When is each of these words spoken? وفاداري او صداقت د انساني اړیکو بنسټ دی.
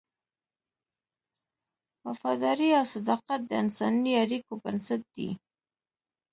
وفاداري 2.05 2.69
او 2.79 2.85
صداقت 2.93 3.39
د 3.45 3.51
انساني 3.63 4.13
اړیکو 4.23 4.53
بنسټ 4.63 5.01
دی. 5.15 5.29